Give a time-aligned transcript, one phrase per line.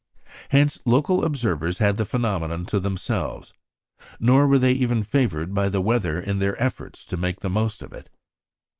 [0.49, 3.53] Hence local observers had the phenomenon to themselves;
[4.19, 7.83] nor were they even favoured by the weather in their efforts to make the most
[7.83, 8.09] of it.